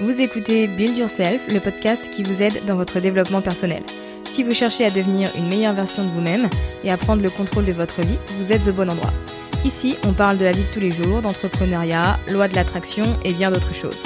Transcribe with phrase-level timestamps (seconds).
[0.00, 3.82] Vous écoutez Build Yourself, le podcast qui vous aide dans votre développement personnel.
[4.30, 6.48] Si vous cherchez à devenir une meilleure version de vous-même
[6.84, 9.10] et à prendre le contrôle de votre vie, vous êtes au bon endroit.
[9.64, 13.32] Ici, on parle de la vie de tous les jours, d'entrepreneuriat, loi de l'attraction et
[13.32, 14.00] bien d'autres choses.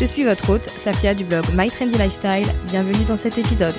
[0.00, 2.50] Je suis votre hôte, Safia du blog My Trendy Lifestyle.
[2.68, 3.76] Bienvenue dans cet épisode.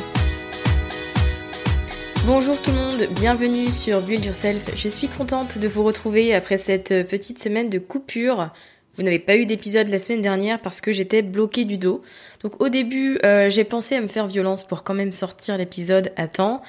[2.28, 4.76] Bonjour tout le monde, bienvenue sur Build Yourself.
[4.76, 8.52] Je suis contente de vous retrouver après cette petite semaine de coupure
[8.98, 12.02] vous n'avez pas eu d'épisode la semaine dernière parce que j'étais bloquée du dos.
[12.42, 16.12] Donc au début, euh, j'ai pensé à me faire violence pour quand même sortir l'épisode
[16.16, 16.64] à temps.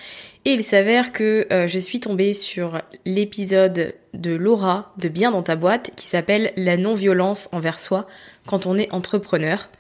[0.45, 5.43] Et il s'avère que euh, je suis tombée sur l'épisode de Laura de Bien dans
[5.43, 8.07] ta boîte qui s'appelle La non-violence envers soi
[8.47, 9.71] quand on est entrepreneur.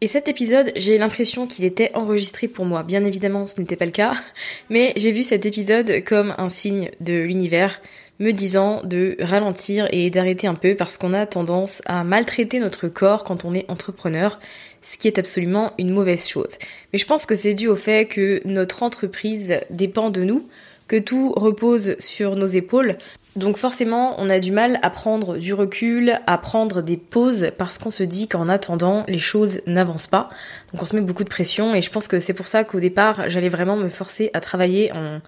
[0.00, 2.82] Et cet épisode, j'ai l'impression qu'il était enregistré pour moi.
[2.82, 4.14] Bien évidemment, ce n'était pas le cas,
[4.70, 7.82] mais j'ai vu cet épisode comme un signe de l'univers
[8.20, 12.86] me disant de ralentir et d'arrêter un peu parce qu'on a tendance à maltraiter notre
[12.86, 14.38] corps quand on est entrepreneur,
[14.82, 16.58] ce qui est absolument une mauvaise chose.
[16.92, 20.46] Mais je pense que c'est dû au fait que notre entreprise dépend de nous,
[20.86, 22.96] que tout repose sur nos épaules.
[23.36, 27.78] Donc forcément, on a du mal à prendre du recul, à prendre des pauses parce
[27.78, 30.28] qu'on se dit qu'en attendant, les choses n'avancent pas.
[30.72, 32.80] Donc on se met beaucoup de pression et je pense que c'est pour ça qu'au
[32.80, 35.20] départ, j'allais vraiment me forcer à travailler en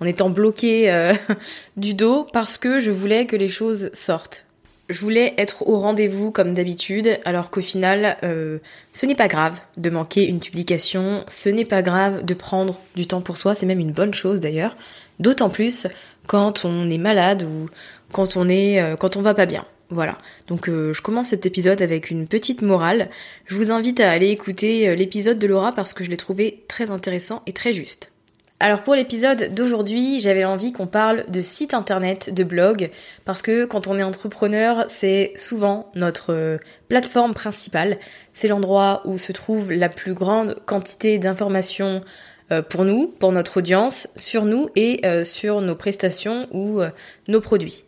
[0.00, 1.12] en étant bloqué euh,
[1.76, 4.44] du dos parce que je voulais que les choses sortent.
[4.88, 8.58] Je voulais être au rendez-vous comme d'habitude, alors qu'au final, euh,
[8.92, 13.08] ce n'est pas grave de manquer une publication, ce n'est pas grave de prendre du
[13.08, 14.76] temps pour soi, c'est même une bonne chose d'ailleurs,
[15.18, 15.88] d'autant plus
[16.28, 17.68] quand on est malade ou
[18.12, 19.64] quand on est, euh, quand on va pas bien.
[19.90, 20.18] Voilà.
[20.48, 23.08] Donc je commence cet épisode avec une petite morale.
[23.46, 26.90] Je vous invite à aller écouter l'épisode de Laura parce que je l'ai trouvé très
[26.90, 28.10] intéressant et très juste.
[28.58, 32.90] Alors pour l'épisode d'aujourd'hui, j'avais envie qu'on parle de site internet, de blog,
[33.26, 36.58] parce que quand on est entrepreneur, c'est souvent notre euh,
[36.88, 37.98] plateforme principale.
[38.32, 42.02] C'est l'endroit où se trouve la plus grande quantité d'informations
[42.50, 46.80] euh, pour nous, pour notre audience, sur nous et euh, sur nos prestations ou
[47.28, 47.84] nos produits.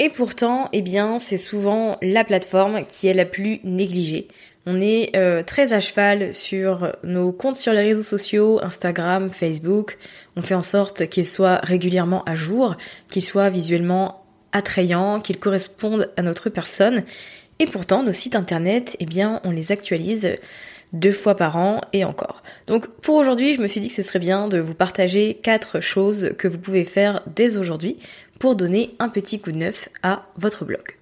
[0.00, 4.28] Et pourtant, eh bien, c'est souvent la plateforme qui est la plus négligée.
[4.66, 9.98] On est euh, très à cheval sur nos comptes sur les réseaux sociaux, Instagram, Facebook.
[10.36, 12.76] On fait en sorte qu'ils soient régulièrement à jour,
[13.10, 17.04] qu'ils soient visuellement attrayants, qu'ils correspondent à notre personne.
[17.58, 20.36] Et pourtant, nos sites internet, eh bien, on les actualise
[20.94, 22.42] deux fois par an et encore.
[22.66, 25.80] Donc pour aujourd'hui, je me suis dit que ce serait bien de vous partager quatre
[25.80, 27.98] choses que vous pouvez faire dès aujourd'hui
[28.38, 30.96] pour donner un petit coup de neuf à votre blog.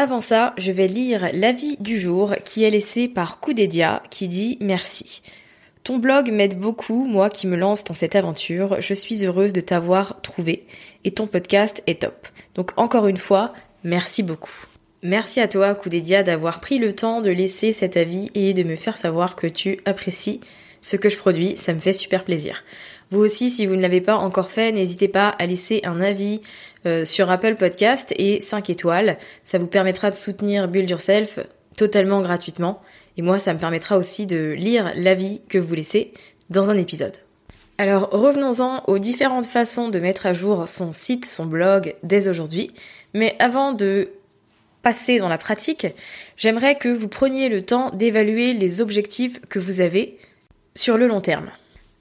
[0.00, 4.56] Avant ça, je vais lire l'avis du jour qui est laissé par Koudedia qui dit
[4.58, 5.20] merci.
[5.84, 8.80] Ton blog m'aide beaucoup, moi qui me lance dans cette aventure.
[8.80, 10.66] Je suis heureuse de t'avoir trouvé
[11.04, 12.28] et ton podcast est top.
[12.54, 13.52] Donc encore une fois,
[13.84, 14.54] merci beaucoup.
[15.02, 18.76] Merci à toi, Koudedia, d'avoir pris le temps de laisser cet avis et de me
[18.76, 20.40] faire savoir que tu apprécies
[20.80, 21.56] ce que je produis.
[21.56, 22.64] Ça me fait super plaisir.
[23.10, 26.40] Vous aussi, si vous ne l'avez pas encore fait, n'hésitez pas à laisser un avis
[26.86, 29.18] euh, sur Apple Podcast et 5 étoiles.
[29.42, 31.40] Ça vous permettra de soutenir Build Yourself
[31.76, 32.82] totalement gratuitement.
[33.16, 36.12] Et moi, ça me permettra aussi de lire l'avis que vous laissez
[36.50, 37.16] dans un épisode.
[37.78, 42.72] Alors revenons-en aux différentes façons de mettre à jour son site, son blog dès aujourd'hui.
[43.14, 44.10] Mais avant de
[44.82, 45.86] passer dans la pratique,
[46.36, 50.18] j'aimerais que vous preniez le temps d'évaluer les objectifs que vous avez
[50.80, 51.50] sur le long terme.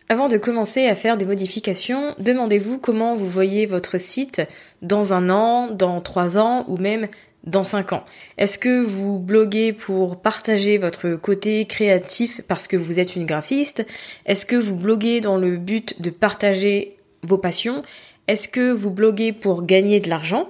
[0.08, 4.42] Avant de commencer à faire des modifications, demandez-vous comment vous voyez votre site
[4.82, 7.10] dans un an, dans trois ans ou même
[7.44, 8.06] dans cinq ans.
[8.38, 13.86] Est-ce que vous bloguez pour partager votre côté créatif parce que vous êtes une graphiste?
[14.26, 17.84] Est-ce que vous bloguez dans le but de partager vos passions?
[18.30, 20.50] Est-ce que vous bloguez pour gagner de l'argent?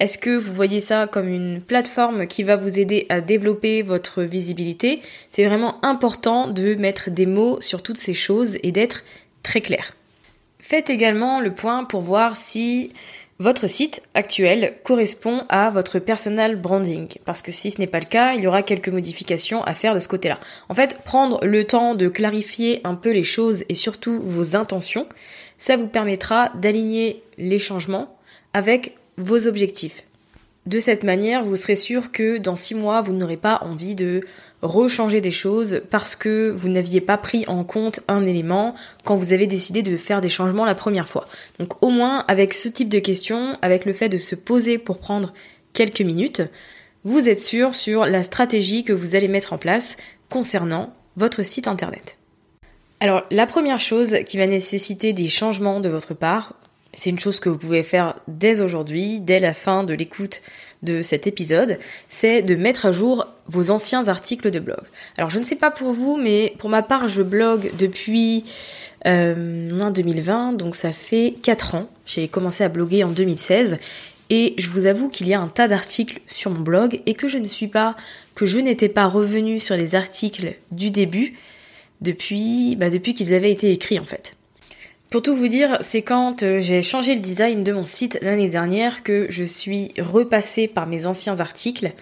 [0.00, 4.22] Est-ce que vous voyez ça comme une plateforme qui va vous aider à développer votre
[4.22, 5.00] visibilité?
[5.30, 9.04] C'est vraiment important de mettre des mots sur toutes ces choses et d'être
[9.42, 9.94] très clair.
[10.60, 12.92] Faites également le point pour voir si
[13.40, 17.08] votre site actuel correspond à votre personal branding.
[17.24, 19.94] Parce que si ce n'est pas le cas, il y aura quelques modifications à faire
[19.94, 20.40] de ce côté-là.
[20.68, 25.06] En fait, prendre le temps de clarifier un peu les choses et surtout vos intentions,
[25.56, 28.16] ça vous permettra d'aligner les changements
[28.54, 30.04] avec vos objectifs.
[30.66, 34.26] De cette manière, vous serez sûr que dans six mois, vous n'aurez pas envie de
[34.62, 38.74] rechanger des choses parce que vous n'aviez pas pris en compte un élément
[39.04, 41.26] quand vous avez décidé de faire des changements la première fois.
[41.58, 44.98] Donc au moins, avec ce type de questions, avec le fait de se poser pour
[44.98, 45.32] prendre
[45.72, 46.42] quelques minutes,
[47.04, 49.96] vous êtes sûr sur la stratégie que vous allez mettre en place
[50.28, 52.18] concernant votre site internet.
[53.00, 56.54] Alors la première chose qui va nécessiter des changements de votre part,
[56.94, 60.40] c'est une chose que vous pouvez faire dès aujourd'hui, dès la fin de l'écoute
[60.82, 64.80] de cet épisode, c'est de mettre à jour vos anciens articles de blog.
[65.16, 68.44] Alors je ne sais pas pour vous, mais pour ma part, je blogue depuis
[69.06, 71.90] euh, 2020, donc ça fait 4 ans.
[72.06, 73.76] J'ai commencé à bloguer en 2016
[74.30, 77.28] et je vous avoue qu'il y a un tas d'articles sur mon blog et que
[77.28, 77.96] je ne suis pas,
[78.34, 81.36] que je n'étais pas revenue sur les articles du début
[82.00, 84.37] depuis, bah depuis qu'ils avaient été écrits en fait.
[85.10, 88.50] Pour tout vous dire, c'est quand euh, j'ai changé le design de mon site l'année
[88.50, 91.92] dernière que je suis repassée par mes anciens articles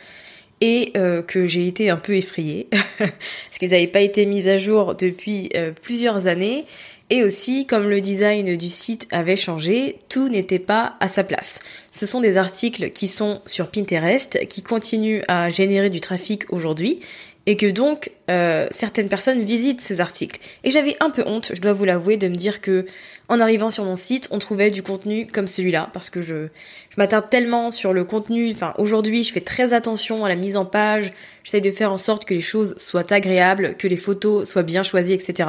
[0.61, 2.67] et euh, que j'ai été un peu effrayée.
[2.99, 6.65] Parce qu'ils n'avaient pas été mis à jour depuis euh, plusieurs années.
[7.09, 11.61] Et aussi comme le design du site avait changé, tout n'était pas à sa place.
[11.93, 16.99] Ce sont des articles qui sont sur Pinterest, qui continuent à générer du trafic aujourd'hui
[17.47, 20.41] et que donc euh, certaines personnes visitent ces articles.
[20.65, 22.85] Et j'avais un peu honte, je dois vous l'avouer, de me dire que
[23.29, 26.47] en arrivant sur mon site, on trouvait du contenu comme celui-là, parce que je,
[26.91, 28.51] je m'attarde tellement sur le contenu.
[28.51, 31.13] Enfin, aujourd'hui, je fais très attention à la mise en page.
[31.43, 34.83] J'essaie de faire en sorte que les choses soient agréables, que les photos soient bien
[34.83, 35.49] choisies, etc.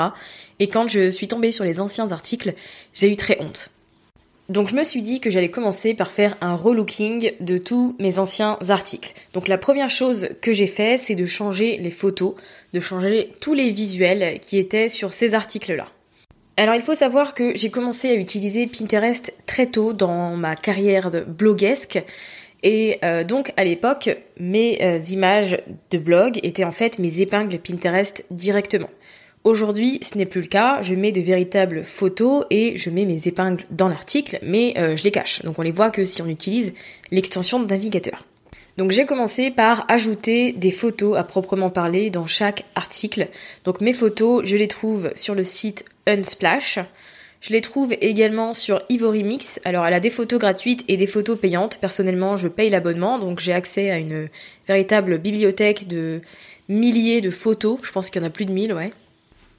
[0.59, 2.53] Et quand je suis tombée sur les anciens articles,
[2.93, 3.71] j'ai eu très honte.
[4.49, 8.17] Donc je me suis dit que j'allais commencer par faire un relooking de tous mes
[8.17, 9.13] anciens articles.
[9.33, 12.35] Donc la première chose que j'ai fait, c'est de changer les photos,
[12.73, 15.87] de changer tous les visuels qui étaient sur ces articles-là.
[16.55, 21.11] Alors il faut savoir que j'ai commencé à utiliser Pinterest très tôt dans ma carrière
[21.11, 22.01] de bloguesque.
[22.63, 24.09] Et euh, donc à l'époque,
[24.39, 25.57] mes euh, images
[25.91, 28.89] de blog étaient en fait mes épingles Pinterest directement.
[29.43, 30.81] Aujourd'hui, ce n'est plus le cas.
[30.81, 35.03] Je mets de véritables photos et je mets mes épingles dans l'article, mais euh, je
[35.03, 35.41] les cache.
[35.43, 36.73] Donc on les voit que si on utilise
[37.11, 38.25] l'extension de navigateur.
[38.77, 43.27] Donc j'ai commencé par ajouter des photos à proprement parler dans chaque article.
[43.63, 46.79] Donc mes photos, je les trouve sur le site Unsplash.
[47.41, 49.59] Je les trouve également sur Ivory Mix.
[49.63, 51.77] Alors elle a des photos gratuites et des photos payantes.
[51.79, 54.29] Personnellement, je paye l'abonnement, donc j'ai accès à une
[54.67, 56.21] véritable bibliothèque de
[56.69, 57.79] milliers de photos.
[57.81, 58.91] Je pense qu'il y en a plus de 1000, ouais.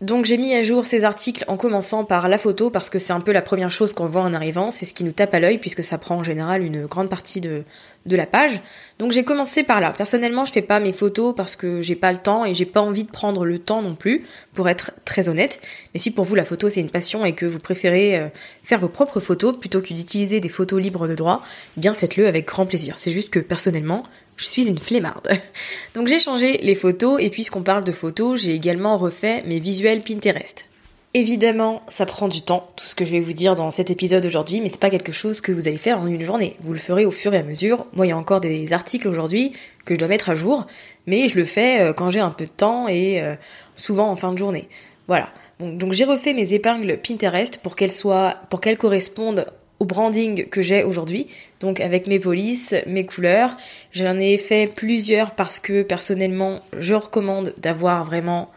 [0.00, 3.12] Donc j'ai mis à jour ces articles en commençant par la photo parce que c'est
[3.12, 5.40] un peu la première chose qu'on voit en arrivant, c'est ce qui nous tape à
[5.40, 7.64] l'œil puisque ça prend en général une grande partie de,
[8.08, 8.60] de la page.
[8.98, 9.92] Donc j'ai commencé par là.
[9.96, 12.80] Personnellement, je fais pas mes photos parce que j'ai pas le temps et j'ai pas
[12.80, 14.24] envie de prendre le temps non plus,
[14.54, 15.60] pour être très honnête.
[15.94, 18.28] Mais si pour vous la photo c'est une passion et que vous préférez euh,
[18.64, 21.42] faire vos propres photos plutôt que d'utiliser des photos libres de droit,
[21.76, 22.94] bien faites-le avec grand plaisir.
[22.98, 24.02] C'est juste que personnellement,
[24.36, 25.28] je suis une flemmarde.
[25.94, 30.02] Donc j'ai changé les photos et puisqu'on parle de photos, j'ai également refait mes visuels
[30.02, 30.67] Pinterest.
[31.14, 34.26] Évidemment, ça prend du temps, tout ce que je vais vous dire dans cet épisode
[34.26, 36.54] aujourd'hui, mais c'est pas quelque chose que vous allez faire en une journée.
[36.60, 37.86] Vous le ferez au fur et à mesure.
[37.94, 39.52] Moi, il y a encore des articles aujourd'hui
[39.86, 40.66] que je dois mettre à jour,
[41.06, 43.36] mais je le fais euh, quand j'ai un peu de temps et euh,
[43.74, 44.68] souvent en fin de journée.
[45.06, 45.30] Voilà.
[45.60, 49.46] Donc, j'ai refait mes épingles Pinterest pour qu'elles soient, pour qu'elles correspondent
[49.78, 51.28] au branding que j'ai aujourd'hui,
[51.60, 53.56] donc avec mes polices, mes couleurs.
[53.92, 58.50] J'en ai fait plusieurs parce que personnellement, je recommande d'avoir vraiment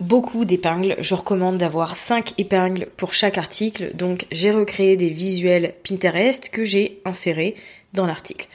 [0.00, 0.96] beaucoup d'épingles.
[0.98, 3.90] Je recommande d'avoir 5 épingles pour chaque article.
[3.94, 7.54] Donc j'ai recréé des visuels Pinterest que j'ai insérés
[7.92, 8.48] dans l'article.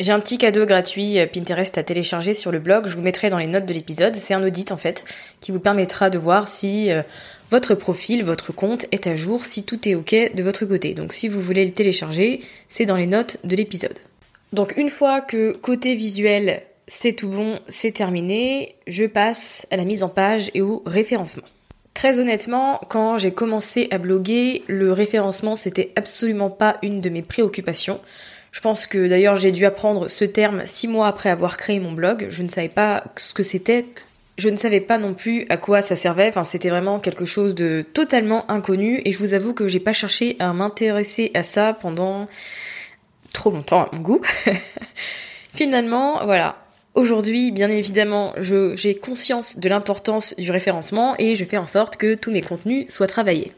[0.00, 3.28] J'ai un petit cadeau gratuit euh, Pinterest à télécharger sur le blog, je vous mettrai
[3.28, 4.16] dans les notes de l'épisode.
[4.16, 5.04] C'est un audit en fait
[5.40, 7.02] qui vous permettra de voir si euh,
[7.50, 10.94] votre profil, votre compte est à jour, si tout est ok de votre côté.
[10.94, 13.98] Donc si vous voulez le télécharger, c'est dans les notes de l'épisode.
[14.54, 19.84] Donc une fois que côté visuel c'est tout bon, c'est terminé, je passe à la
[19.84, 21.46] mise en page et au référencement.
[21.94, 27.22] Très honnêtement, quand j'ai commencé à bloguer, le référencement c'était absolument pas une de mes
[27.22, 28.00] préoccupations.
[28.50, 31.92] Je pense que d'ailleurs j'ai dû apprendre ce terme six mois après avoir créé mon
[31.92, 32.26] blog.
[32.28, 33.86] Je ne savais pas ce que c'était.
[34.36, 36.28] Je ne savais pas non plus à quoi ça servait.
[36.28, 39.00] Enfin, c'était vraiment quelque chose de totalement inconnu.
[39.04, 42.26] Et je vous avoue que j'ai pas cherché à m'intéresser à ça pendant
[43.32, 44.20] trop longtemps à mon goût.
[45.54, 46.56] Finalement, voilà.
[46.94, 52.14] Aujourd'hui, bien évidemment, j'ai conscience de l'importance du référencement et je fais en sorte que
[52.14, 53.52] tous mes contenus soient travaillés.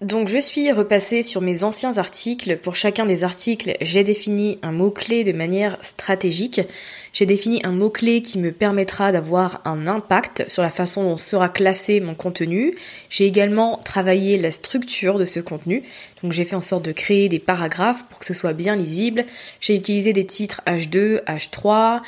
[0.00, 2.56] Donc je suis repassée sur mes anciens articles.
[2.58, 6.60] Pour chacun des articles, j'ai défini un mot-clé de manière stratégique.
[7.12, 11.48] J'ai défini un mot-clé qui me permettra d'avoir un impact sur la façon dont sera
[11.48, 12.76] classé mon contenu.
[13.08, 15.82] J'ai également travaillé la structure de ce contenu.
[16.22, 19.24] Donc j'ai fait en sorte de créer des paragraphes pour que ce soit bien lisible.
[19.60, 22.02] J'ai utilisé des titres H2, H3.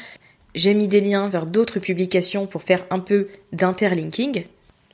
[0.54, 4.44] J'ai mis des liens vers d'autres publications pour faire un peu d'interlinking.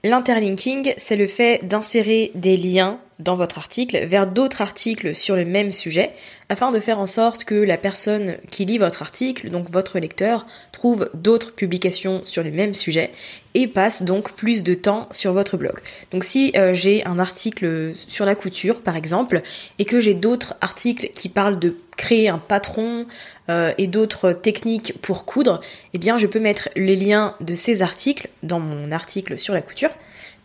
[0.05, 5.45] L'interlinking, c'est le fait d'insérer des liens dans votre article vers d'autres articles sur le
[5.45, 6.13] même sujet
[6.49, 10.47] afin de faire en sorte que la personne qui lit votre article, donc votre lecteur,
[10.73, 13.11] trouve d'autres publications sur le même sujet
[13.55, 15.81] et passe donc plus de temps sur votre blog.
[16.13, 19.43] Donc si euh, j'ai un article sur la couture par exemple
[19.79, 23.07] et que j'ai d'autres articles qui parlent de créer un patron
[23.49, 25.63] euh, et d'autres techniques pour coudre,
[25.95, 29.63] eh bien je peux mettre les liens de ces articles dans mon article sur la
[29.63, 29.91] couture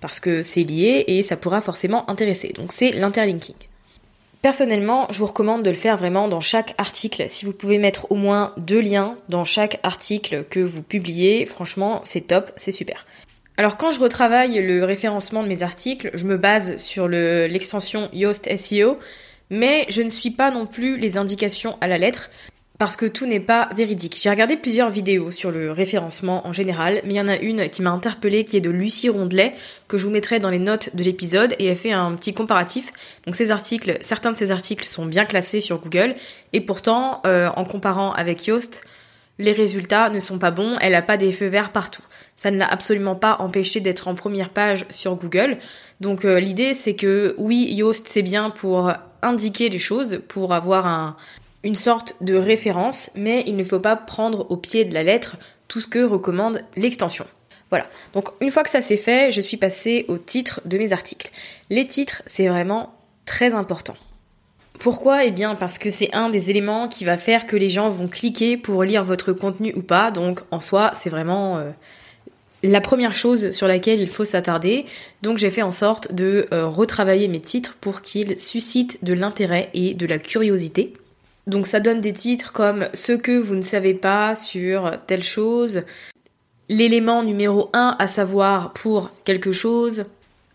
[0.02, 2.50] parce que c'est lié et ça pourra forcément intéresser.
[2.50, 3.56] Donc c'est l'interlinking.
[4.42, 7.26] Personnellement, je vous recommande de le faire vraiment dans chaque article.
[7.30, 12.02] Si vous pouvez mettre au moins deux liens dans chaque article que vous publiez, franchement,
[12.04, 13.06] c'est top, c'est super.
[13.58, 18.50] Alors quand je retravaille le référencement de mes articles, je me base sur l'extension Yoast
[18.58, 18.98] SEO,
[19.52, 22.32] mais je ne suis pas non plus les indications à la lettre
[22.82, 24.18] parce que tout n'est pas véridique.
[24.20, 27.70] J'ai regardé plusieurs vidéos sur le référencement en général, mais il y en a une
[27.70, 29.54] qui m'a interpellée qui est de Lucie Rondelet,
[29.88, 32.92] que je vous mettrai dans les notes de l'épisode, et elle fait un petit comparatif.
[33.28, 36.16] Donc ces articles, certains de ces articles sont bien classés sur Google,
[36.54, 38.82] et pourtant, euh, en comparant avec Yoast,
[39.38, 42.02] les résultats ne sont pas bons, elle n'a pas des feux verts partout.
[42.36, 45.60] Ça ne l'a absolument pas empêché d'être en première page sur Google.
[46.00, 50.88] Donc euh, l'idée c'est que oui, Yoast c'est bien pour indiquer les choses, pour avoir
[50.88, 51.16] un,
[51.64, 55.38] une sorte de référence, mais il ne faut pas prendre au pied de la lettre
[55.68, 57.26] tout ce que recommande l'extension.
[57.70, 57.86] Voilà.
[58.14, 61.32] Donc une fois que ça c'est fait, je suis passée au titre de mes articles.
[61.70, 62.94] Les titres, c'est vraiment
[63.26, 63.96] très important.
[64.80, 65.26] Pourquoi?
[65.26, 68.08] Eh bien parce que c'est un des éléments qui va faire que les gens vont
[68.08, 70.12] cliquer pour lire votre contenu ou pas.
[70.12, 71.70] Donc en soi, c'est vraiment euh,
[72.64, 74.86] la première chose sur laquelle il faut s'attarder.
[75.22, 79.70] Donc j'ai fait en sorte de euh, retravailler mes titres pour qu'ils suscitent de l'intérêt
[79.74, 80.94] et de la curiosité.
[81.48, 85.84] Donc ça donne des titres comme ce que vous ne savez pas sur telle chose,
[86.70, 90.06] l'élément numéro 1 à savoir pour quelque chose.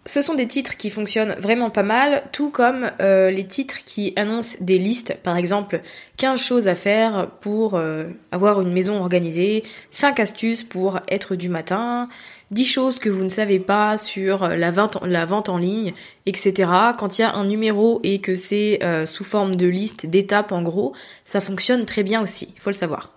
[0.06, 4.12] Ce sont des titres qui fonctionnent vraiment pas mal, tout comme euh, les titres qui
[4.14, 5.80] annoncent des listes, par exemple
[6.16, 11.48] 15 choses à faire pour euh, avoir une maison organisée, 5 astuces pour être du
[11.48, 12.08] matin,
[12.52, 15.94] 10 choses que vous ne savez pas sur la vente, la vente en ligne,
[16.26, 16.70] etc.
[16.96, 20.52] Quand il y a un numéro et que c'est euh, sous forme de liste d'étapes
[20.52, 23.12] en gros, ça fonctionne très bien aussi, il faut le savoir.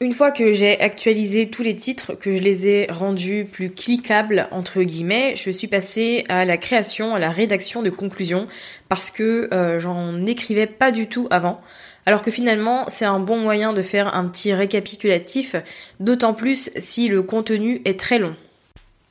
[0.00, 4.46] Une fois que j'ai actualisé tous les titres, que je les ai rendus plus cliquables
[4.52, 8.46] entre guillemets, je suis passée à la création, à la rédaction de conclusions
[8.88, 11.60] parce que euh, j'en écrivais pas du tout avant.
[12.06, 15.56] Alors que finalement, c'est un bon moyen de faire un petit récapitulatif,
[15.98, 18.36] d'autant plus si le contenu est très long.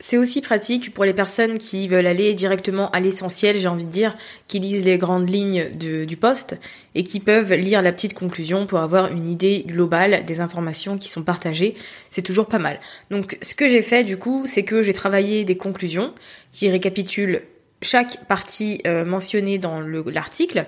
[0.00, 3.90] C'est aussi pratique pour les personnes qui veulent aller directement à l'essentiel, j'ai envie de
[3.90, 6.56] dire, qui lisent les grandes lignes du poste
[6.94, 11.08] et qui peuvent lire la petite conclusion pour avoir une idée globale des informations qui
[11.08, 11.74] sont partagées.
[12.10, 12.78] C'est toujours pas mal.
[13.10, 16.14] Donc ce que j'ai fait du coup, c'est que j'ai travaillé des conclusions
[16.52, 17.42] qui récapitulent
[17.82, 20.66] chaque partie euh, mentionnée dans l'article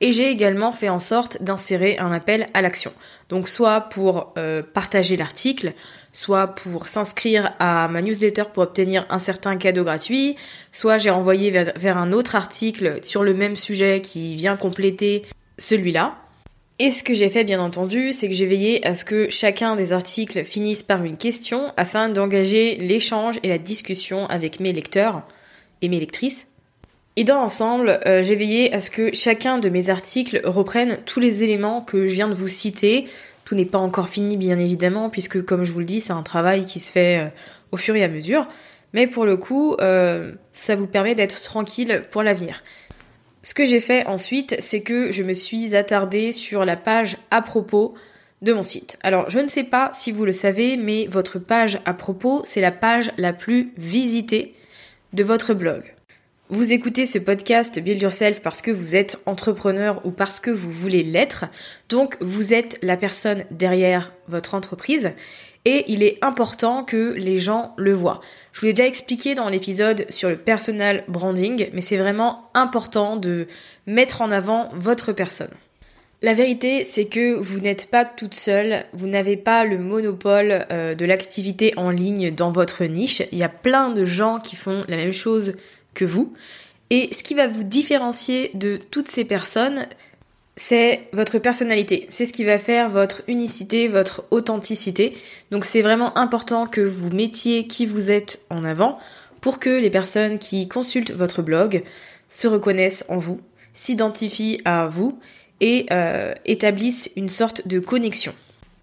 [0.00, 2.92] et j'ai également fait en sorte d'insérer un appel à l'action.
[3.28, 5.72] Donc soit pour euh, partager l'article,
[6.12, 10.36] soit pour s'inscrire à ma newsletter pour obtenir un certain cadeau gratuit,
[10.72, 15.24] soit j'ai envoyé vers, un autre article sur le même sujet qui vient compléter
[15.58, 16.16] celui-là.
[16.80, 19.74] Et ce que j'ai fait bien entendu, c'est que j'ai veillé à ce que chacun
[19.74, 25.24] des articles finisse par une question afin d'engager l'échange et la discussion avec mes lecteurs
[25.82, 26.52] et mes lectrices.
[27.16, 31.18] Et dans l'ensemble, euh, j'ai veillé à ce que chacun de mes articles reprenne tous
[31.18, 33.08] les éléments que je viens de vous citer,
[33.44, 36.22] tout n'est pas encore fini, bien évidemment, puisque comme je vous le dis, c'est un
[36.22, 37.28] travail qui se fait euh,
[37.72, 38.46] au fur et à mesure.
[38.92, 42.62] Mais pour le coup, euh, ça vous permet d'être tranquille pour l'avenir.
[43.42, 47.42] Ce que j'ai fait ensuite, c'est que je me suis attardée sur la page à
[47.42, 47.94] propos
[48.42, 48.98] de mon site.
[49.02, 52.60] Alors, je ne sais pas si vous le savez, mais votre page à propos, c'est
[52.60, 54.54] la page la plus visitée
[55.12, 55.94] de votre blog.
[56.50, 60.70] Vous écoutez ce podcast Build Yourself parce que vous êtes entrepreneur ou parce que vous
[60.70, 61.44] voulez l'être.
[61.90, 65.12] Donc, vous êtes la personne derrière votre entreprise
[65.66, 68.20] et il est important que les gens le voient.
[68.52, 73.16] Je vous l'ai déjà expliqué dans l'épisode sur le personal branding, mais c'est vraiment important
[73.16, 73.46] de
[73.86, 75.52] mettre en avant votre personne.
[76.20, 80.96] La vérité, c'est que vous n'êtes pas toute seule, vous n'avez pas le monopole euh,
[80.96, 83.22] de l'activité en ligne dans votre niche.
[83.30, 85.54] Il y a plein de gens qui font la même chose
[85.94, 86.32] que vous.
[86.90, 89.86] Et ce qui va vous différencier de toutes ces personnes,
[90.56, 92.08] c'est votre personnalité.
[92.10, 95.16] C'est ce qui va faire votre unicité, votre authenticité.
[95.52, 98.98] Donc c'est vraiment important que vous mettiez qui vous êtes en avant
[99.40, 101.84] pour que les personnes qui consultent votre blog
[102.28, 103.40] se reconnaissent en vous,
[103.72, 105.16] s'identifient à vous
[105.60, 108.34] et euh, établissent une sorte de connexion.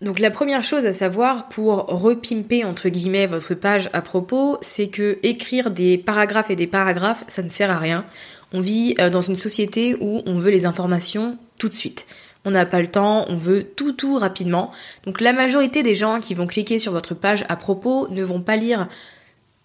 [0.02, 4.90] Donc la première chose à savoir pour repimper entre guillemets votre page à propos, c'est
[4.90, 8.06] que écrire des paragraphes et des paragraphes, ça ne sert à rien.
[8.52, 12.06] On vit euh, dans une société où on veut les informations tout de suite.
[12.44, 14.72] On n'a pas le temps, on veut tout tout rapidement.
[15.06, 18.42] Donc la majorité des gens qui vont cliquer sur votre page à propos ne vont
[18.42, 18.88] pas lire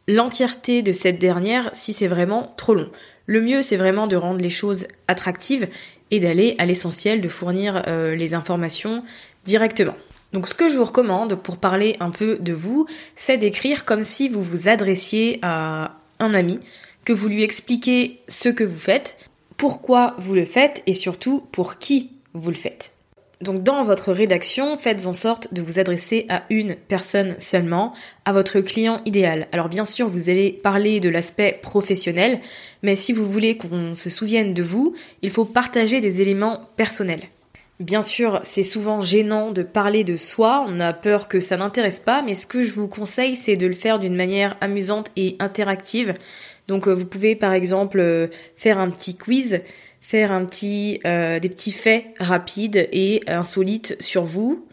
[0.08, 2.90] l'entièreté de cette dernière si c'est vraiment trop long.
[3.26, 5.68] Le mieux c'est vraiment de rendre les choses attractives
[6.10, 9.04] et d'aller à l'essentiel, de fournir euh, les informations
[9.44, 9.96] directement.
[10.32, 12.86] Donc ce que je vous recommande pour parler un peu de vous,
[13.16, 16.60] c'est d'écrire comme si vous vous adressiez à un ami,
[17.04, 21.78] que vous lui expliquez ce que vous faites, pourquoi vous le faites et surtout pour
[21.78, 22.92] qui vous le faites.
[23.40, 27.94] Donc dans votre rédaction, faites en sorte de vous adresser à une personne seulement,
[28.26, 29.48] à votre client idéal.
[29.52, 32.40] Alors bien sûr, vous allez parler de l'aspect professionnel,
[32.82, 37.22] mais si vous voulez qu'on se souvienne de vous, il faut partager des éléments personnels.
[37.80, 42.00] Bien sûr, c'est souvent gênant de parler de soi, on a peur que ça n'intéresse
[42.00, 45.36] pas, mais ce que je vous conseille, c'est de le faire d'une manière amusante et
[45.38, 46.12] interactive.
[46.68, 49.62] Donc euh, vous pouvez par exemple euh, faire un petit quiz
[50.10, 54.66] faire un petit, euh, des petits faits rapides et insolites sur vous.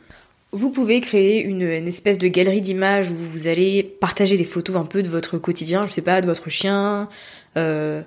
[0.52, 4.86] Vous pouvez créer une, espèce de galerie d'images où vous allez partager des photos un
[4.86, 7.08] peu de votre quotidien, je sais pas, de votre chien,
[7.56, 8.02] euh,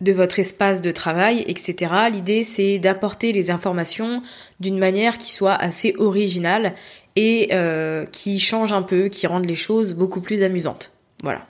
[0.00, 1.92] de votre espace de travail, etc.
[2.10, 4.22] L'idée c'est d'apporter les informations
[4.58, 6.72] d'une manière qui soit assez originale
[7.14, 10.92] et euh, qui change un peu, qui rende les choses beaucoup plus amusantes.
[11.22, 11.44] Voilà.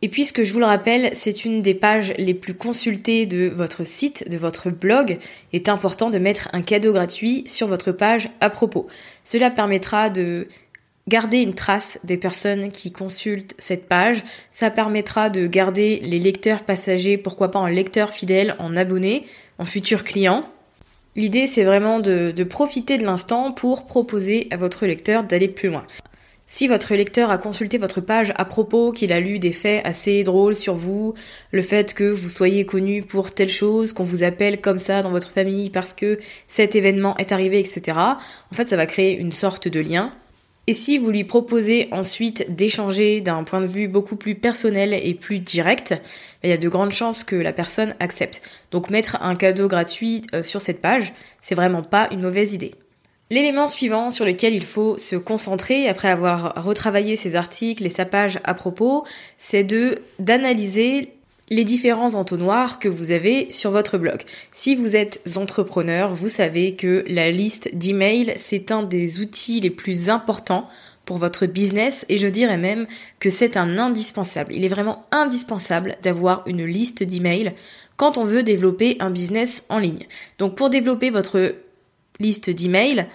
[0.00, 3.84] Et puisque je vous le rappelle, c'est une des pages les plus consultées de votre
[3.84, 5.18] site, de votre blog,
[5.52, 8.86] est important de mettre un cadeau gratuit sur votre page à propos.
[9.24, 10.46] Cela permettra de
[11.08, 14.22] garder une trace des personnes qui consultent cette page.
[14.50, 19.24] Ça permettra de garder les lecteurs passagers, pourquoi pas en lecteurs fidèles, en abonnés,
[19.58, 20.48] en futurs clients.
[21.16, 25.84] L'idée, c'est vraiment de profiter de l'instant pour proposer à votre lecteur d'aller plus loin.
[26.50, 30.24] Si votre lecteur a consulté votre page à propos, qu'il a lu des faits assez
[30.24, 31.12] drôles sur vous,
[31.52, 35.10] le fait que vous soyez connu pour telle chose, qu'on vous appelle comme ça dans
[35.10, 39.30] votre famille parce que cet événement est arrivé, etc., en fait, ça va créer une
[39.30, 40.10] sorte de lien.
[40.66, 45.12] Et si vous lui proposez ensuite d'échanger d'un point de vue beaucoup plus personnel et
[45.12, 45.94] plus direct,
[46.42, 48.40] il y a de grandes chances que la personne accepte.
[48.70, 52.74] Donc mettre un cadeau gratuit euh, sur cette page, c'est vraiment pas une mauvaise idée.
[53.30, 58.06] L'élément suivant sur lequel il faut se concentrer après avoir retravaillé ses articles et sa
[58.06, 59.04] page à propos,
[59.36, 59.66] c'est
[60.18, 61.12] d'analyser
[61.50, 64.22] les différents entonnoirs que vous avez sur votre blog.
[64.52, 69.70] Si vous êtes entrepreneur, vous savez que la liste d'emails, c'est un des outils les
[69.70, 70.68] plus importants
[71.04, 72.86] pour votre business et je dirais même
[73.18, 74.54] que c'est un indispensable.
[74.54, 77.54] Il est vraiment indispensable d'avoir une liste d'emails
[77.96, 80.06] quand on veut développer un business en ligne.
[80.38, 81.54] Donc pour développer votre
[82.20, 83.06] liste d'emails,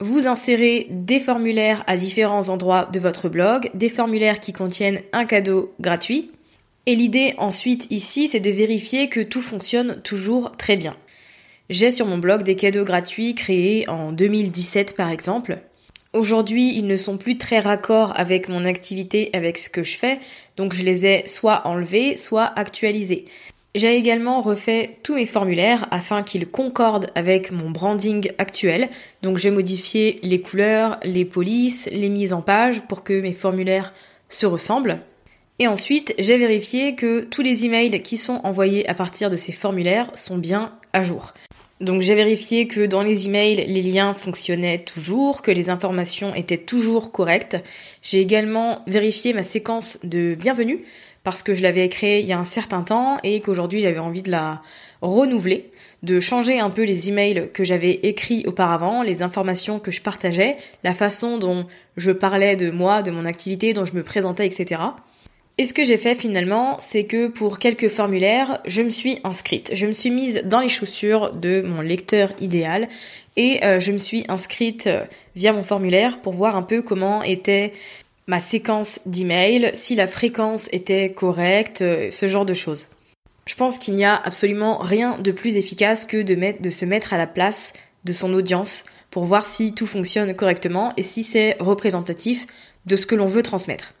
[0.00, 5.24] vous insérez des formulaires à différents endroits de votre blog, des formulaires qui contiennent un
[5.24, 6.30] cadeau gratuit.
[6.86, 10.96] Et l'idée ensuite ici, c'est de vérifier que tout fonctionne toujours très bien.
[11.68, 15.58] J'ai sur mon blog des cadeaux gratuits créés en 2017 par exemple.
[16.14, 20.18] Aujourd'hui, ils ne sont plus très raccords avec mon activité, avec ce que je fais,
[20.56, 23.26] donc je les ai soit enlevés, soit actualisés.
[23.78, 28.88] J'ai également refait tous mes formulaires afin qu'ils concordent avec mon branding actuel.
[29.22, 33.94] Donc j'ai modifié les couleurs, les polices, les mises en page pour que mes formulaires
[34.28, 34.98] se ressemblent.
[35.60, 39.52] Et ensuite, j'ai vérifié que tous les emails qui sont envoyés à partir de ces
[39.52, 41.32] formulaires sont bien à jour.
[41.80, 46.58] Donc j'ai vérifié que dans les emails, les liens fonctionnaient toujours, que les informations étaient
[46.58, 47.56] toujours correctes.
[48.02, 50.82] J'ai également vérifié ma séquence de bienvenue
[51.24, 54.22] parce que je l'avais créée il y a un certain temps et qu'aujourd'hui j'avais envie
[54.22, 54.62] de la
[55.02, 55.70] renouveler,
[56.02, 60.56] de changer un peu les emails que j'avais écrits auparavant, les informations que je partageais,
[60.84, 64.80] la façon dont je parlais de moi, de mon activité, dont je me présentais, etc.
[65.60, 69.72] Et ce que j'ai fait finalement, c'est que pour quelques formulaires, je me suis inscrite.
[69.74, 72.88] Je me suis mise dans les chaussures de mon lecteur idéal
[73.36, 75.04] et euh, je me suis inscrite euh,
[75.34, 77.72] via mon formulaire pour voir un peu comment était
[78.28, 82.90] ma séquence d'emails, si la fréquence était correcte, euh, ce genre de choses.
[83.46, 87.14] Je pense qu'il n'y a absolument rien de plus efficace que de, de se mettre
[87.14, 87.72] à la place
[88.04, 92.46] de son audience pour voir si tout fonctionne correctement et si c'est représentatif
[92.84, 93.94] de ce que l'on veut transmettre.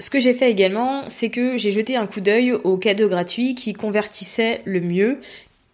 [0.00, 3.54] Ce que j'ai fait également, c'est que j'ai jeté un coup d'œil aux cadeaux gratuits
[3.54, 5.20] qui convertissaient le mieux.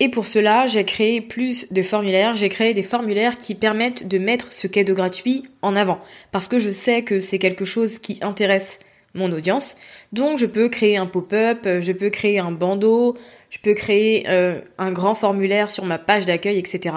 [0.01, 2.37] Et pour cela, j'ai créé plus de formulaires.
[2.37, 6.01] J'ai créé des formulaires qui permettent de mettre ce cadeau gratuit en avant.
[6.31, 8.79] Parce que je sais que c'est quelque chose qui intéresse
[9.15, 9.77] mon audience.
[10.13, 13.17] Donc je peux créer un pop-up, je peux créer un bandeau,
[13.51, 16.95] je peux créer euh, un grand formulaire sur ma page d'accueil, etc.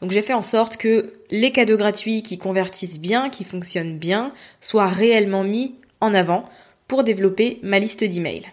[0.00, 4.32] Donc j'ai fait en sorte que les cadeaux gratuits qui convertissent bien, qui fonctionnent bien,
[4.60, 6.44] soient réellement mis en avant
[6.88, 8.46] pour développer ma liste d'emails.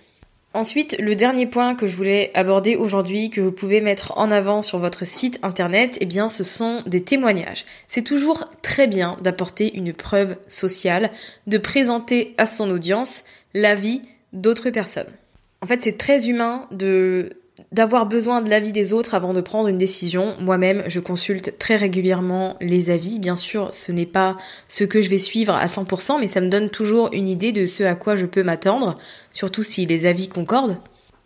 [0.57, 4.63] Ensuite, le dernier point que je voulais aborder aujourd'hui, que vous pouvez mettre en avant
[4.63, 7.63] sur votre site internet, eh bien, ce sont des témoignages.
[7.85, 11.11] C'est toujours très bien d'apporter une preuve sociale,
[11.45, 14.01] de présenter à son audience la vie
[14.33, 15.13] d'autres personnes.
[15.61, 17.36] En fait, c'est très humain de
[17.71, 20.35] d'avoir besoin de l'avis des autres avant de prendre une décision.
[20.39, 23.19] Moi-même, je consulte très régulièrement les avis.
[23.19, 26.49] Bien sûr, ce n'est pas ce que je vais suivre à 100%, mais ça me
[26.49, 28.97] donne toujours une idée de ce à quoi je peux m'attendre,
[29.31, 30.77] surtout si les avis concordent.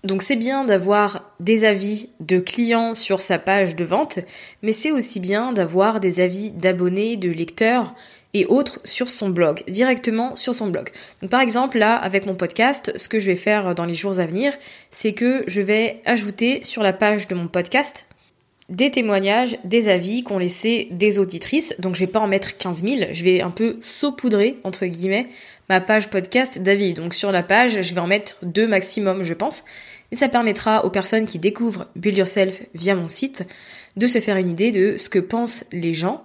[0.04, 4.18] Donc c'est bien d'avoir des avis de clients sur sa page de vente,
[4.64, 7.94] mais c'est aussi bien d'avoir des avis d'abonnés, de lecteurs
[8.34, 10.90] et autres sur son blog, directement sur son blog.
[11.22, 14.20] Donc par exemple là avec mon podcast, ce que je vais faire dans les jours
[14.20, 14.54] à venir,
[14.90, 18.06] c'est que je vais ajouter sur la page de mon podcast
[18.72, 21.76] des témoignages, des avis qu'ont laissé des auditrices.
[21.80, 25.28] Donc je vais pas en mettre 15 000, je vais un peu saupoudrer entre guillemets
[25.70, 26.94] ma page podcast d'avis.
[26.94, 29.64] Donc sur la page, je vais en mettre deux maximum, je pense.
[30.12, 33.44] Et ça permettra aux personnes qui découvrent Build Yourself via mon site
[33.98, 36.24] de se faire une idée de ce que pensent les gens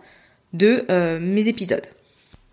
[0.53, 1.87] de euh, mes épisodes.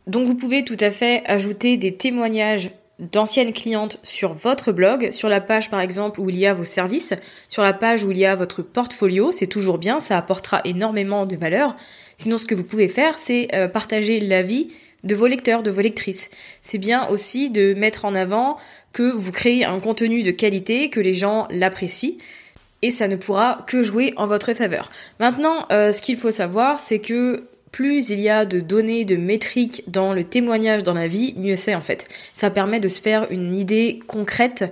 [0.07, 5.29] Donc vous pouvez tout à fait ajouter des témoignages d'anciennes clientes sur votre blog, sur
[5.29, 7.13] la page par exemple où il y a vos services,
[7.49, 11.25] sur la page où il y a votre portfolio, c'est toujours bien, ça apportera énormément
[11.25, 11.75] de valeur.
[12.17, 14.69] Sinon ce que vous pouvez faire, c'est euh, partager l'avis
[15.03, 16.29] de vos lecteurs, de vos lectrices.
[16.61, 18.57] C'est bien aussi de mettre en avant
[18.93, 22.17] que vous créez un contenu de qualité, que les gens l'apprécient,
[22.83, 24.91] et ça ne pourra que jouer en votre faveur.
[25.19, 29.17] Maintenant, euh, ce qu'il faut savoir, c'est que plus il y a de données, de
[29.17, 32.07] métriques dans le témoignage dans la vie, mieux c'est en fait.
[32.33, 34.71] Ça permet de se faire une idée concrète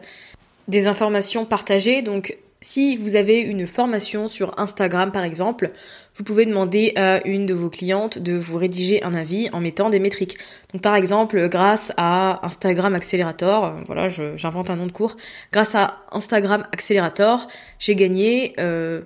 [0.70, 2.04] des informations partagées.
[2.04, 5.72] Donc si vous avez une formation sur Instagram par exemple,
[6.16, 9.90] vous pouvez demander à une de vos clientes de vous rédiger un avis en mettant
[9.90, 10.38] des métriques.
[10.72, 15.18] Donc par exemple, grâce à Instagram Accelerator, euh, voilà, j'invente un nom de cours,
[15.52, 17.48] grâce à Instagram Accelerator,
[17.80, 19.02] j'ai gagné euh,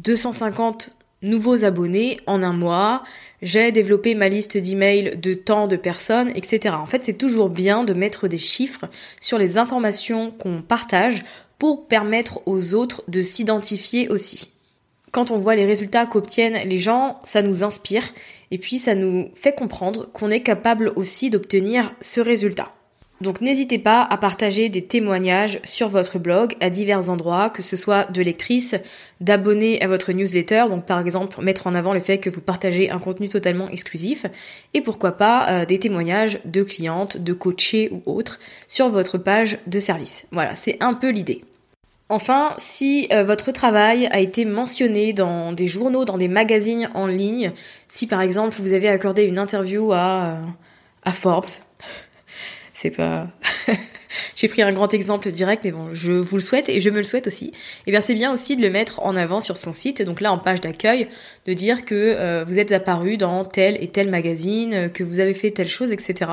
[0.00, 3.02] 250 nouveaux abonnés en un mois,
[3.42, 6.74] j'ai développé ma liste d'emails de tant de personnes, etc.
[6.78, 8.86] En fait, c'est toujours bien de mettre des chiffres
[9.20, 11.24] sur les informations qu'on partage
[11.58, 14.50] pour permettre aux autres de s'identifier aussi.
[15.10, 18.04] Quand on voit les résultats qu'obtiennent les gens, ça nous inspire
[18.50, 22.72] et puis ça nous fait comprendre qu'on est capable aussi d'obtenir ce résultat.
[23.20, 27.76] Donc n'hésitez pas à partager des témoignages sur votre blog à divers endroits, que ce
[27.76, 28.76] soit de lectrices,
[29.20, 32.90] d'abonnés à votre newsletter, donc par exemple mettre en avant le fait que vous partagez
[32.90, 34.26] un contenu totalement exclusif,
[34.72, 39.58] et pourquoi pas euh, des témoignages de clientes, de coachés ou autres sur votre page
[39.66, 40.26] de service.
[40.30, 41.42] Voilà, c'est un peu l'idée.
[42.10, 47.06] Enfin, si euh, votre travail a été mentionné dans des journaux, dans des magazines en
[47.06, 47.52] ligne,
[47.88, 50.36] si par exemple vous avez accordé une interview à, euh,
[51.04, 51.50] à Forbes,
[52.80, 53.26] c'est pas
[54.36, 56.98] j'ai pris un grand exemple direct mais bon je vous le souhaite et je me
[56.98, 57.46] le souhaite aussi.
[57.46, 57.52] Et
[57.88, 60.32] eh bien c'est bien aussi de le mettre en avant sur son site donc là
[60.32, 61.08] en page d'accueil
[61.46, 65.34] de dire que euh, vous êtes apparu dans tel et tel magazine que vous avez
[65.34, 66.30] fait telle chose etc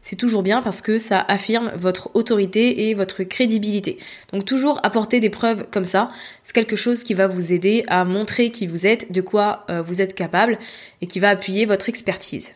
[0.00, 3.98] c'est toujours bien parce que ça affirme votre autorité et votre crédibilité.
[4.32, 6.10] Donc toujours apporter des preuves comme ça
[6.42, 9.80] c'est quelque chose qui va vous aider à montrer qui vous êtes de quoi euh,
[9.80, 10.58] vous êtes capable
[11.02, 12.52] et qui va appuyer votre expertise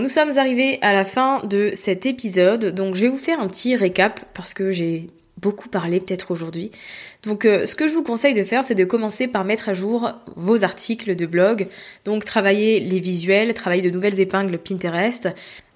[0.00, 3.48] Nous sommes arrivés à la fin de cet épisode, donc je vais vous faire un
[3.48, 5.08] petit récap parce que j'ai
[5.40, 6.70] beaucoup parlé peut-être aujourd'hui.
[7.22, 9.74] Donc euh, ce que je vous conseille de faire, c'est de commencer par mettre à
[9.74, 11.68] jour vos articles de blog,
[12.04, 15.28] donc travailler les visuels, travailler de nouvelles épingles Pinterest,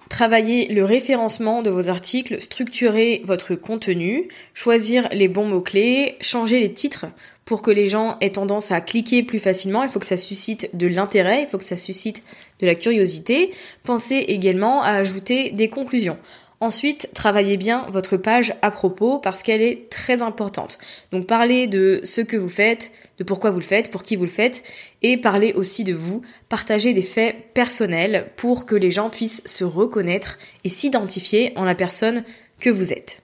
[0.09, 6.73] Travailler le référencement de vos articles, structurer votre contenu, choisir les bons mots-clés, changer les
[6.73, 7.05] titres
[7.49, 9.81] pour que les gens aient tendance à cliquer plus facilement.
[9.81, 12.23] Il faut que ça suscite de l'intérêt, il faut que ça suscite
[12.59, 13.49] de la curiosité.
[13.83, 16.19] Pensez également à ajouter des conclusions.
[16.59, 20.77] Ensuite, travaillez bien votre page à propos parce qu'elle est très importante.
[21.11, 24.25] Donc parlez de ce que vous faites, de pourquoi vous le faites, pour qui vous
[24.25, 24.61] le faites,
[25.01, 26.21] et parlez aussi de vous.
[26.49, 31.73] Partagez des faits personnels pour que les gens puissent se reconnaître et s'identifier en la
[31.73, 32.23] personne
[32.59, 33.23] que vous êtes.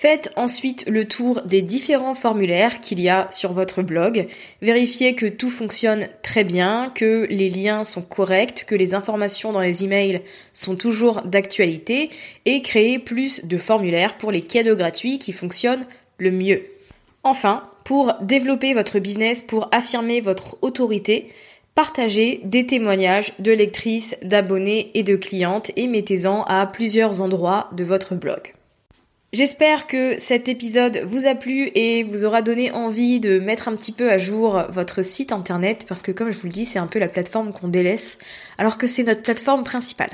[0.00, 4.28] Faites ensuite le tour des différents formulaires qu'il y a sur votre blog.
[4.62, 9.60] Vérifiez que tout fonctionne très bien, que les liens sont corrects, que les informations dans
[9.60, 10.22] les emails
[10.54, 12.08] sont toujours d'actualité
[12.46, 15.84] et créez plus de formulaires pour les cadeaux gratuits qui fonctionnent
[16.16, 16.62] le mieux.
[17.22, 21.26] Enfin, pour développer votre business, pour affirmer votre autorité,
[21.74, 27.84] partagez des témoignages de lectrices, d'abonnés et de clientes et mettez-en à plusieurs endroits de
[27.84, 28.54] votre blog.
[29.32, 33.76] J'espère que cet épisode vous a plu et vous aura donné envie de mettre un
[33.76, 36.80] petit peu à jour votre site internet parce que comme je vous le dis, c'est
[36.80, 38.18] un peu la plateforme qu'on délaisse
[38.58, 40.10] alors que c'est notre plateforme principale.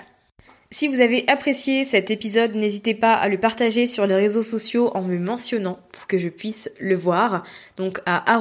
[0.70, 4.90] Si vous avez apprécié cet épisode, n'hésitez pas à le partager sur les réseaux sociaux
[4.94, 7.42] en me mentionnant pour que je puisse le voir.
[7.78, 8.38] Donc à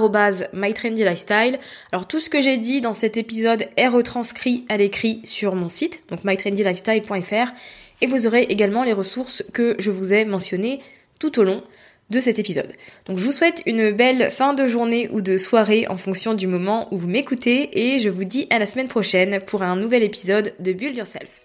[0.52, 1.58] @mytrendylifestyle.
[1.94, 5.70] Alors tout ce que j'ai dit dans cet épisode est retranscrit à l'écrit sur mon
[5.70, 7.54] site, donc mytrendylifestyle.fr
[8.02, 10.82] et vous aurez également les ressources que je vous ai mentionnées
[11.20, 11.64] tout au long
[12.10, 12.74] de cet épisode.
[13.08, 16.48] Donc je vous souhaite une belle fin de journée ou de soirée en fonction du
[16.48, 20.04] moment où vous m'écoutez et je vous dis à la semaine prochaine pour un nouvel
[20.04, 21.45] épisode de Build Yourself.